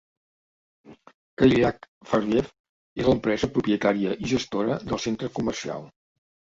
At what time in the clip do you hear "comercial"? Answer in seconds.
5.41-5.91